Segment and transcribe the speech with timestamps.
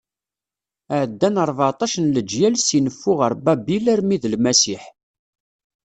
[0.99, 4.83] Ɛeddan rbeɛṭac n leǧyal si neffu ɣer Babil armi d Lmasiḥ.